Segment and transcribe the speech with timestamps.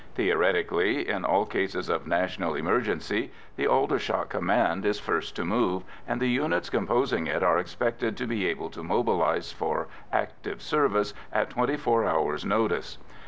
[0.15, 6.19] Theoretically, in all cases of national emergency, the Aldershot Command is first to move, and
[6.19, 11.51] the units composing it are expected to be able to mobilise for active service at
[11.51, 12.97] twenty four hours' notice.